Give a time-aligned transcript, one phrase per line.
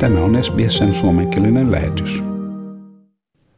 [0.00, 2.22] Tämä on SBSn suomenkielinen lähetys.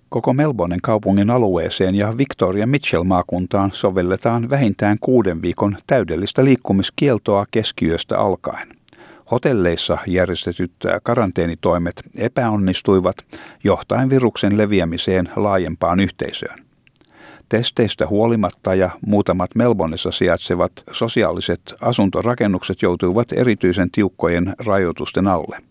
[0.09, 8.69] Koko Melbournen kaupungin alueeseen ja Victoria Mitchell-maakuntaan sovelletaan vähintään kuuden viikon täydellistä liikkumiskieltoa keskiyöstä alkaen.
[9.31, 10.73] Hotelleissa järjestetyt
[11.03, 13.17] karanteenitoimet epäonnistuivat
[13.65, 16.59] johtaen viruksen leviämiseen laajempaan yhteisöön.
[17.49, 25.70] Testeistä huolimatta ja muutamat Melbourneissa sijaitsevat sosiaaliset asuntorakennukset joutuivat erityisen tiukkojen rajoitusten alle.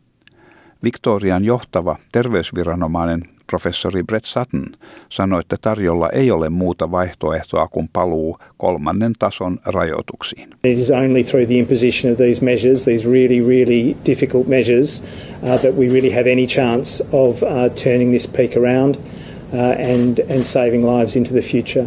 [0.84, 4.66] Victorian johtava terveysviranomainen professori Brett Sutton
[5.10, 10.50] sanoi, että tarjolla ei ole muuta vaihtoehtoa kuin paluu kolmannen tason rajoituksiin.
[10.64, 15.04] It is only through the imposition of these measures, these really, really difficult measures,
[15.44, 17.50] uh, that we really have any chance of uh,
[17.84, 19.60] turning this peak around uh,
[19.94, 21.86] and, and saving lives into the future.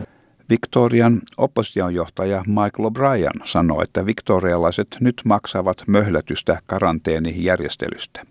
[0.51, 8.27] Victorian oppositionjohtaja Michael O'Brien sanoi, että viktorialaiset nyt maksavat möhlätystä karanteenijärjestelystä.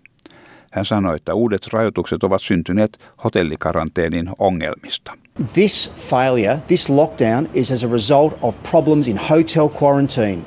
[0.72, 5.12] Hän sanoi, että uudet rajoitukset ovat syntyneet hotellikaranteenin ongelmista.
[5.52, 10.42] This failure, this lockdown is as a result of problems in hotel quarantine.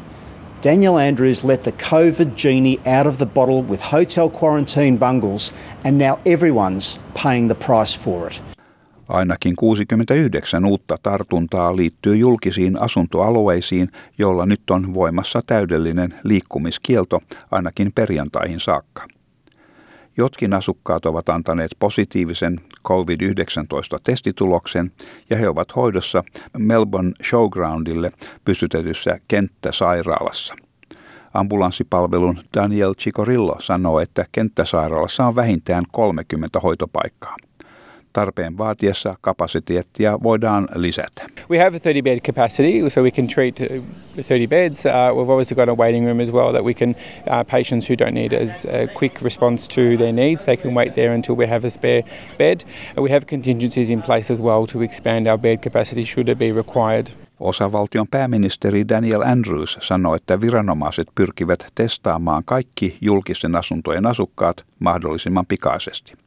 [0.64, 5.54] Daniel Andrews let the COVID genie out of the bottle with hotel quarantine bungles,
[5.84, 8.42] and now everyone's paying the price for it.
[9.10, 18.60] Ainakin 69 uutta tartuntaa liittyy julkisiin asuntoalueisiin, joilla nyt on voimassa täydellinen liikkumiskielto ainakin perjantaihin
[18.60, 19.08] saakka.
[20.18, 24.92] Jotkin asukkaat ovat antaneet positiivisen COVID-19-testituloksen
[25.30, 26.24] ja he ovat hoidossa
[26.58, 28.12] Melbourne Showgroundille
[28.46, 30.56] pystytetyssä kenttäsairaalassa.
[31.34, 37.36] Ambulanssipalvelun Daniel Chicorillo sanoo, että kenttäsairaalassa on vähintään 30 hoitopaikkaa
[38.16, 41.24] tarpeen vaatiessa kapasiteettia voidaan lisätä.
[41.50, 44.86] We have a 30 bed capacity, so we can treat 30 uh, beds.
[44.86, 47.96] Uh, we've obviously got a waiting room as well that we can, uh, patients who
[48.00, 51.48] don't need as a quick response to their needs, they can wait there until we
[51.48, 52.04] have a spare
[52.38, 52.58] bed.
[52.98, 56.38] Uh, we have contingencies in place as well to expand our bed capacity should it
[56.38, 57.08] be required.
[57.40, 66.25] Osavaltion pääministeri Daniel Andrews sanoi, että viranomaiset pyrkivät testaamaan kaikki julkisten asuntojen asukkaat mahdollisimman pikaisesti.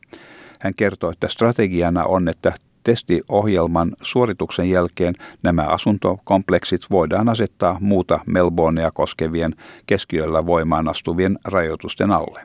[0.60, 2.52] Hän kertoi, että strategiana on, että
[2.84, 9.54] testiohjelman suorituksen jälkeen nämä asuntokompleksit voidaan asettaa muuta Melbournea koskevien
[9.86, 12.42] keskiöllä voimaan astuvien rajoitusten alle.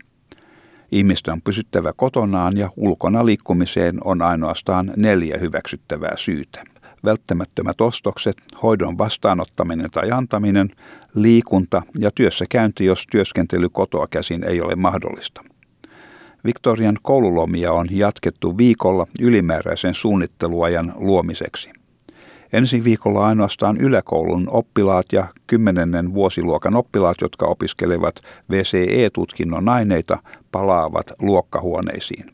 [0.92, 6.64] Ihmisten on pysyttävä kotonaan ja ulkona liikkumiseen on ainoastaan neljä hyväksyttävää syytä.
[7.06, 10.70] Välttämättömät ostokset, hoidon vastaanottaminen tai antaminen,
[11.16, 15.53] liikunta ja työssäkäynti, jos työskentely kotoa käsin ei ole mahdollista.
[16.46, 21.70] Victorian koululomia on jatkettu viikolla ylimääräisen suunnitteluajan luomiseksi.
[22.54, 28.16] Ensi viikolla ainoastaan yläkoulun oppilaat ja kymmenennen vuosiluokan oppilaat, jotka opiskelevat
[28.52, 30.18] VCE-tutkinnon aineita,
[30.52, 32.26] palaavat luokkahuoneisiin.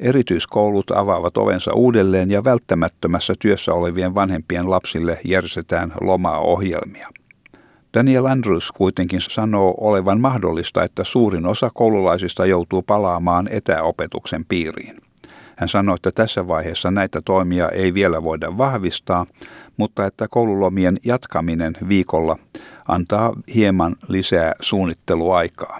[0.00, 7.08] Erityiskoulut avaavat ovensa uudelleen ja välttämättömässä työssä olevien vanhempien lapsille järjestetään lomaa-ohjelmia.
[7.94, 14.96] Daniel Andrews kuitenkin sanoo olevan mahdollista, että suurin osa koululaisista joutuu palaamaan etäopetuksen piiriin.
[15.56, 19.26] Hän sanoi, että tässä vaiheessa näitä toimia ei vielä voida vahvistaa,
[19.76, 22.38] mutta että koululomien jatkaminen viikolla
[22.88, 25.78] antaa hieman lisää suunnitteluaikaa.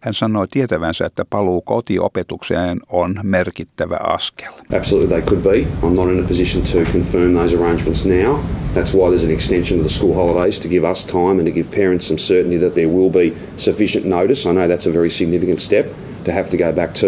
[0.00, 4.52] Hän sanoi tietävänsä, että paluu kotiopetukseen on merkittävä askel.
[4.76, 5.66] Absolutely they could be.
[5.82, 8.36] I'm not in a position to confirm those arrangements now.
[8.74, 11.52] That's why there's an extension of the school holidays to give us time and to
[11.52, 14.50] give parents some certainty that there will be sufficient notice.
[14.50, 15.86] I know that's a very significant step
[16.24, 17.06] to have to go back to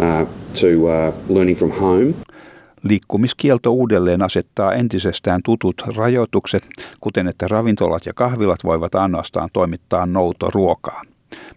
[0.00, 0.26] uh,
[0.60, 2.14] to uh, learning from home.
[2.82, 6.62] Liikkumiskielto uudelleen asettaa entisestään tutut rajoitukset,
[7.00, 11.02] kuten että ravintolat ja kahvilat voivat ainoastaan toimittaa noutoruokaa.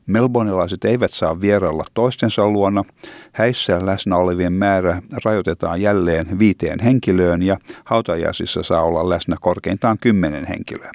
[0.06, 2.84] Melbourneilaiset eivät saa vierailla toistensa luona.
[3.32, 10.48] Häissä läsnä olevien määrä rajoitetaan jälleen viiteen henkilöön ja hautajaisissa saa olla läsnä korkeintaan kymmenen
[10.48, 10.92] henkilöä.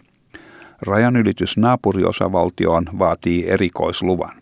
[0.83, 4.33] Rajanylitys naapuriosavaltioon vaatii erikoisluvan.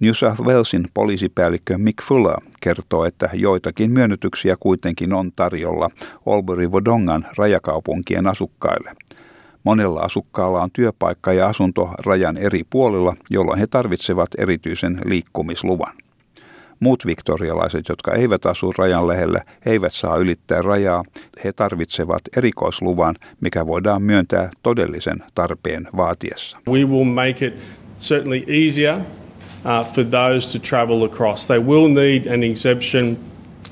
[0.00, 5.90] New South Walesin poliisipäällikkö Mick Fuller kertoo, että joitakin myönnytyksiä kuitenkin on tarjolla
[6.26, 8.92] Albury-Wodongan rajakaupunkien asukkaille–
[9.64, 15.92] Monella asukkaalla on työpaikka ja asunto rajan eri puolilla, jolloin he tarvitsevat erityisen liikkumisluvan.
[16.80, 21.04] Muut viktorialaiset, jotka eivät asu rajan lähellä, eivät saa ylittää rajaa.
[21.44, 26.58] He tarvitsevat erikoisluvan, mikä voidaan myöntää todellisen tarpeen vaatiessa.
[26.68, 27.54] We will make it
[27.98, 31.46] certainly easier uh, for those to travel across.
[31.46, 33.16] They will need an exemption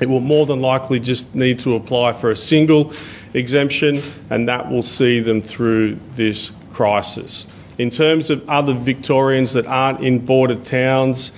[0.01, 2.93] it will more than likely just need to apply for a single
[3.35, 7.47] exemption, and that will see them through this crisis.
[7.79, 11.33] In terms of other Victorians that aren't in border towns,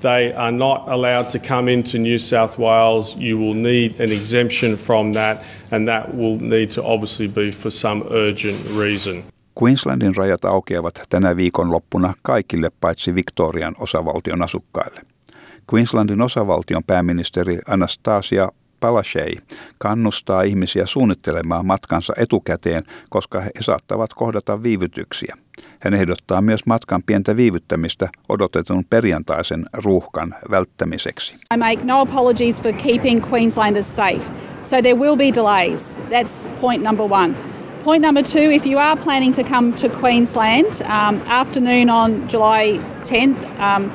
[0.00, 4.76] they are not allowed to come into New South Wales, you will need an exemption
[4.76, 9.24] from that, and that will need to obviously be for some urgent reason.
[9.60, 15.00] Queenslandin rajat aukeavat tänä viikonloppuna kaikille paitsi Victorian osavaltion asukkaille.
[15.72, 18.48] Queenslandin osavaltion pääministeri Anastasia
[18.80, 19.16] Palaszczuk
[19.78, 25.36] kannustaa ihmisiä suunnittelemaan matkansa etukäteen, koska he saattavat kohdata viivytyksiä.
[25.80, 31.34] Hän ehdottaa myös matkan pientä viivyttämistä odotetun perjantaisen ruuhkan välttämiseksi.
[31.54, 34.22] I make no apologies for keeping Queenslanders safe.
[34.64, 36.00] So there will be delays.
[36.10, 37.34] That's point number one.
[37.84, 42.80] Point number two, if you are planning to come to Queensland um, afternoon on July
[43.04, 43.92] 10th, um,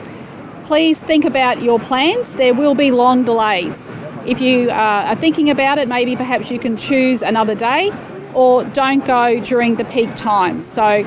[0.64, 2.36] please think about your plans.
[2.36, 3.91] There will be long delays.
[4.26, 7.92] If you uh, are thinking about it, maybe perhaps you can choose another day
[8.34, 10.74] or don't go during the peak times.
[10.76, 11.04] So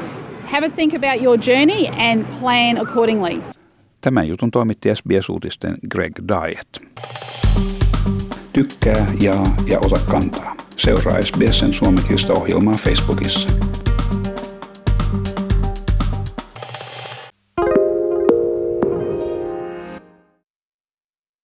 [0.46, 3.42] have a think about your journey and plan accordingly.
[4.00, 6.82] Tämän jutun toimitti SBS-uutisten Greg Diet.
[8.52, 10.56] Tykkää, jaa ja ota kantaa.
[10.76, 13.73] Seuraa SBSn suomenkielistä ohjelmaa Facebookissa.